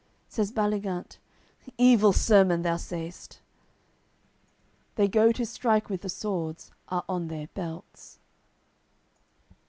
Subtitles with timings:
[0.27, 1.19] Says Baligant:
[1.77, 3.39] "Evil sermon thou saist."
[4.95, 8.17] They go to strikewith th'swords, are on their belts.